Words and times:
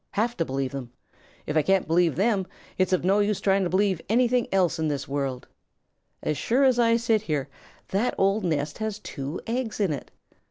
"Have 0.13 0.35
to 0.37 0.45
believe 0.45 0.71
them. 0.71 0.91
If 1.45 1.55
I 1.55 1.61
can't 1.61 1.85
believe 1.85 2.15
them, 2.15 2.47
it's 2.75 2.91
of 2.91 3.05
no 3.05 3.19
use 3.19 3.37
to 3.37 3.43
try 3.43 3.59
to 3.59 3.69
believe 3.69 4.01
anything 4.09 4.45
in 4.45 4.87
this 4.87 5.07
world. 5.07 5.47
As 6.23 6.39
sure 6.39 6.63
as 6.63 6.79
I 6.79 6.97
sit 6.97 7.21
here, 7.21 7.47
that 7.89 8.15
old 8.17 8.43
nest 8.43 8.79
has 8.79 8.97
two 8.97 9.39
eggs 9.45 9.79
in 9.79 9.93
it. 9.93 10.09